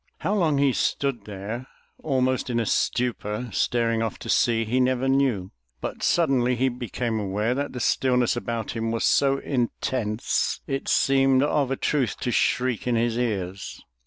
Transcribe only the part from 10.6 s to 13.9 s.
it seemed of a truth to shriek in his ears.